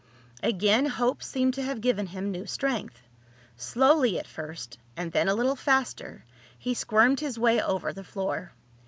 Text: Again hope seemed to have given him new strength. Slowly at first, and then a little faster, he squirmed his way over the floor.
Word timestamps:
Again 0.41 0.87
hope 0.87 1.21
seemed 1.21 1.53
to 1.53 1.61
have 1.61 1.79
given 1.79 2.07
him 2.07 2.31
new 2.31 2.47
strength. 2.47 3.03
Slowly 3.55 4.17
at 4.17 4.25
first, 4.25 4.79
and 4.97 5.11
then 5.11 5.27
a 5.27 5.35
little 5.35 5.55
faster, 5.55 6.25
he 6.57 6.73
squirmed 6.73 7.19
his 7.19 7.37
way 7.37 7.61
over 7.61 7.93
the 7.93 8.03
floor. 8.03 8.51